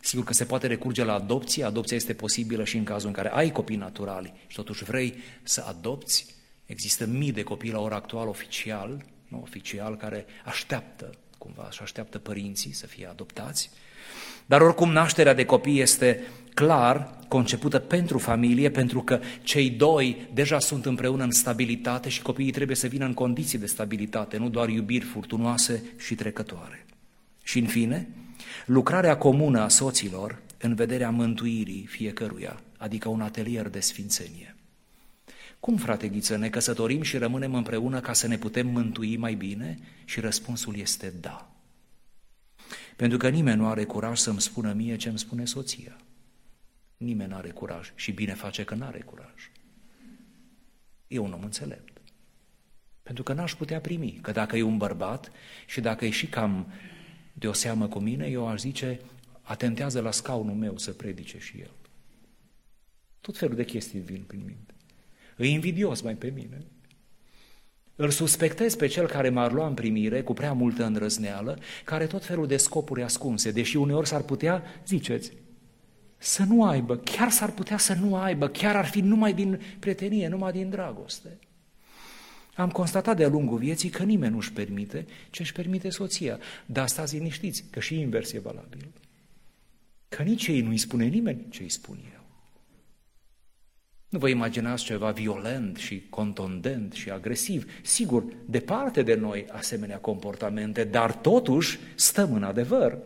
[0.00, 3.28] sigur că se poate recurge la adopție, adopția este posibilă și în cazul în care
[3.28, 6.26] ai copii naturali și totuși vrei să adopți,
[6.64, 12.18] există mii de copii la ora actuală oficial, nu oficial, care așteaptă cumva și așteaptă
[12.18, 13.70] părinții să fie adoptați,
[14.46, 16.20] dar oricum nașterea de copii este
[16.54, 22.50] clar concepută pentru familie, pentru că cei doi deja sunt împreună în stabilitate și copiii
[22.50, 26.86] trebuie să vină în condiții de stabilitate, nu doar iubiri furtunoase și trecătoare.
[27.42, 28.08] Și în fine,
[28.66, 34.56] lucrarea comună a soților în vederea mântuirii fiecăruia, adică un atelier de sfințenie.
[35.60, 39.78] Cum, frate Ghiță, ne căsătorim și rămânem împreună ca să ne putem mântui mai bine?
[40.04, 41.51] Și răspunsul este da.
[42.96, 45.96] Pentru că nimeni nu are curaj să-mi spună mie ce îmi spune soția.
[46.96, 49.50] Nimeni nu are curaj și bine face că nu are curaj.
[51.06, 52.00] E un om înțelept.
[53.02, 55.32] Pentru că n-aș putea primi, că dacă e un bărbat
[55.66, 56.72] și dacă e și cam
[57.32, 59.00] de o seamă cu mine, eu aș zice,
[59.42, 61.70] atentează la scaunul meu să predice și el.
[63.20, 64.74] Tot felul de chestii vin prin minte.
[65.36, 66.64] E invidios mai pe mine.
[68.02, 72.24] Îl suspectez pe cel care m-ar lua în primire cu prea multă îndrăzneală, care tot
[72.24, 75.32] felul de scopuri ascunse, deși uneori s-ar putea, ziceți,
[76.18, 80.28] să nu aibă, chiar s-ar putea să nu aibă, chiar ar fi numai din prietenie,
[80.28, 81.38] numai din dragoste.
[82.54, 86.38] Am constatat de-a lungul vieții că nimeni nu-și permite ce își permite soția.
[86.66, 88.88] Dar stați liniștiți, că și invers e valabil.
[90.08, 92.21] Că nici ei nu-i spune nimeni ce îi spun eu.
[94.12, 97.66] Nu vă imaginați ceva violent și contondent și agresiv.
[97.82, 102.98] Sigur, departe de noi asemenea comportamente, dar totuși stăm în adevăr.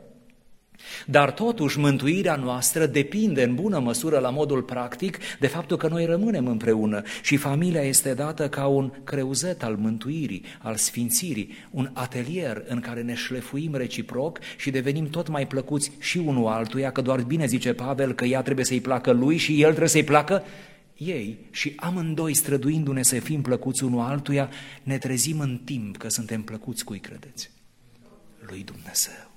[1.06, 6.04] Dar totuși mântuirea noastră depinde în bună măsură la modul practic de faptul că noi
[6.04, 12.62] rămânem împreună și familia este dată ca un creuzet al mântuirii, al sfințirii, un atelier
[12.66, 17.20] în care ne șlefuim reciproc și devenim tot mai plăcuți și unul altuia, că doar
[17.20, 20.42] bine zice Pavel că ea trebuie să-i placă lui și el trebuie să-i placă
[20.96, 24.50] ei și amândoi străduindu-ne să fim plăcuți unul altuia,
[24.82, 27.50] ne trezim în timp că suntem plăcuți cui credeți?
[28.46, 29.30] Lui Dumnezeu.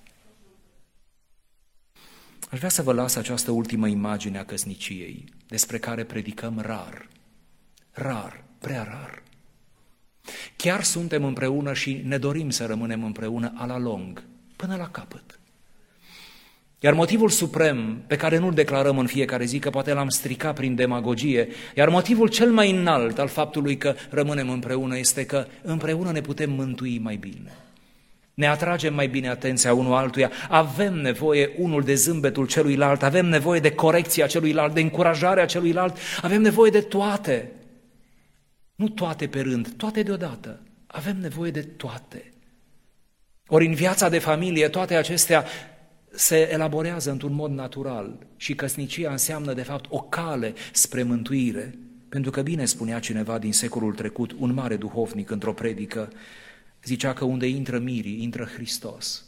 [2.50, 7.08] Aș vrea să vă las această ultimă imagine a căsniciei, despre care predicăm rar.
[7.92, 9.24] Rar, prea rar.
[10.56, 14.24] Chiar suntem împreună și ne dorim să rămânem împreună a la lung,
[14.56, 15.39] până la capăt.
[16.82, 20.76] Iar motivul suprem, pe care nu-l declarăm în fiecare zi, că poate l-am stricat prin
[20.76, 26.22] demagogie, iar motivul cel mai înalt al faptului că rămânem împreună este că împreună ne
[26.22, 27.58] putem mântui mai bine.
[28.34, 33.60] Ne atragem mai bine atenția unul altuia, avem nevoie unul de zâmbetul celuilalt, avem nevoie
[33.60, 37.52] de corecția celuilalt, de încurajarea celuilalt, avem nevoie de toate.
[38.76, 40.60] Nu toate pe rând, toate deodată.
[40.88, 42.34] Avem nevoie de toate.
[43.48, 45.46] Ori în viața de familie toate acestea
[46.20, 51.78] se elaborează într-un mod natural și căsnicia înseamnă de fapt o cale spre mântuire.
[52.10, 56.12] Pentru că bine spunea cineva din secolul trecut, un mare duhovnic într-o predică,
[56.84, 59.26] Zicea că unde intră mirii, intră Hristos.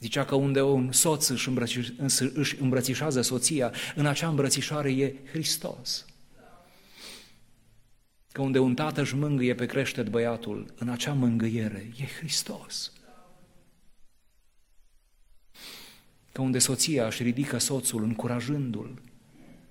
[0.00, 1.88] Zicea că unde un soț își, îmbrățiș,
[2.34, 6.06] își îmbrățișează soția, în acea îmbrățișare e Hristos.
[8.32, 12.92] Că unde un tată își mângâie pe creștet băiatul, în acea mângâiere e Hristos.
[16.40, 19.02] Că unde soția își ridică soțul încurajându-l,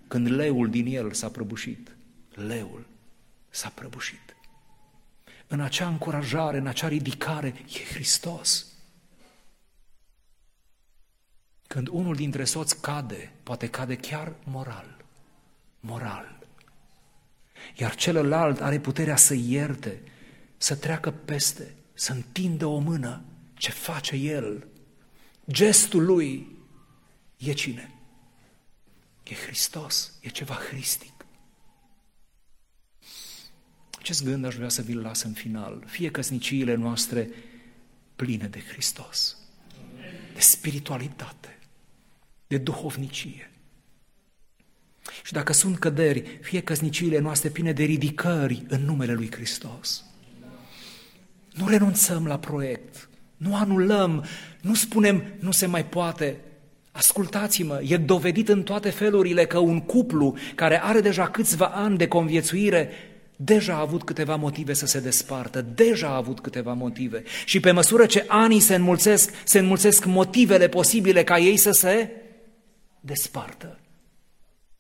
[0.08, 1.96] când leul din el s-a prăbușit,
[2.34, 2.86] leul
[3.50, 4.36] s-a prăbușit
[5.48, 8.66] în acea încurajare, în acea ridicare, e Hristos.
[11.68, 14.98] Când unul dintre soți cade, poate cade chiar moral,
[15.80, 16.40] moral.
[17.78, 20.02] Iar celălalt are puterea să ierte,
[20.58, 23.24] să treacă peste, să întindă o mână.
[23.54, 24.68] Ce face el?
[25.52, 26.58] Gestul lui
[27.48, 27.94] e cine?
[29.24, 31.14] E Hristos, e ceva hristic.
[34.00, 35.84] Acest gând aș vrea să vi-l las în final.
[35.88, 37.30] Fie căsniciile noastre
[38.16, 39.38] pline de Hristos,
[40.34, 41.60] de spiritualitate,
[42.48, 43.52] de duhovnicie.
[45.24, 50.04] Și dacă sunt căderi, fie căsniciile noastre pline de ridicări în numele Lui Hristos.
[51.54, 54.26] Nu renunțăm la proiect, nu anulăm,
[54.62, 56.40] nu spunem nu se mai poate.
[56.92, 62.08] Ascultați-mă, e dovedit în toate felurile că un cuplu care are deja câțiva ani de
[62.08, 62.90] conviețuire
[63.42, 67.24] deja a avut câteva motive să se despartă, deja a avut câteva motive.
[67.46, 72.10] Și pe măsură ce anii se înmulțesc, se înmulțesc motivele posibile ca ei să se
[73.00, 73.80] despartă.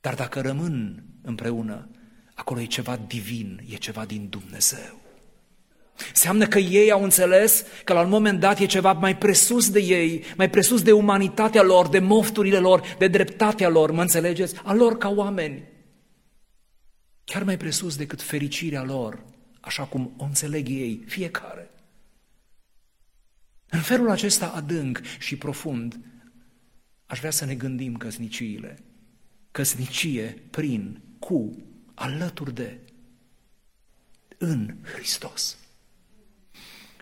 [0.01, 1.89] Dar dacă rămân împreună,
[2.33, 5.08] acolo e ceva divin, e ceva din Dumnezeu.
[6.09, 9.79] Înseamnă că ei au înțeles că la un moment dat e ceva mai presus de
[9.79, 14.55] ei, mai presus de umanitatea lor, de mofturile lor, de dreptatea lor, mă înțelegeți?
[14.63, 15.63] A lor ca oameni
[17.29, 19.25] chiar mai presus decât fericirea lor,
[19.59, 21.69] așa cum o înțeleg ei, fiecare.
[23.69, 25.99] În felul acesta adânc și profund,
[27.05, 28.83] aș vrea să ne gândim căsniciile.
[29.51, 32.79] Căsnicie prin, cu, alături de,
[34.37, 35.57] în Hristos.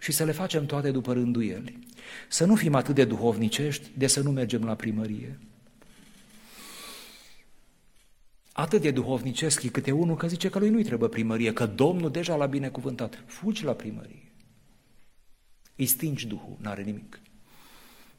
[0.08, 1.80] Și să le facem toate după rânduieli.
[2.28, 5.40] Să nu fim atât de duhovnicești de să nu mergem la primărie
[8.52, 12.12] atât de duhovnicesc e câte unul că zice că lui nu-i trebuie primărie, că Domnul
[12.12, 13.24] deja l-a binecuvântat.
[13.26, 14.32] Fugi la primărie.
[15.76, 17.20] Îi stingi Duhul, n-are nimic.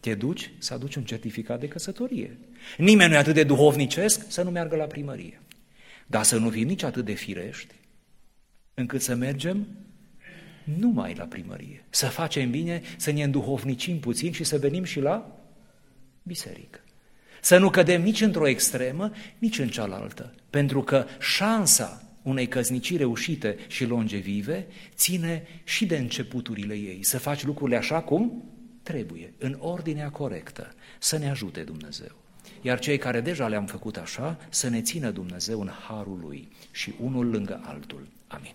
[0.01, 2.39] Te duci să aduci un certificat de căsătorie.
[2.77, 5.41] Nimeni nu e atât de duhovnicesc să nu meargă la primărie.
[6.07, 7.75] Dar să nu fim nici atât de firești
[8.75, 9.67] încât să mergem
[10.79, 11.85] numai la primărie.
[11.91, 15.37] Să facem bine, să ne înduhovnicim puțin și să venim și la
[16.23, 16.81] biserică.
[17.41, 20.35] Să nu cădem nici într-o extremă, nici în cealaltă.
[20.51, 27.45] Pentru că șansa unei căsnicii reușite și longevive ține și de începuturile ei, să faci
[27.45, 28.45] lucrurile așa cum
[28.83, 32.17] trebuie, în ordinea corectă, să ne ajute Dumnezeu.
[32.63, 36.95] Iar cei care deja le-am făcut așa, să ne țină Dumnezeu în harul Lui și
[37.01, 38.09] unul lângă altul.
[38.27, 38.55] Amin.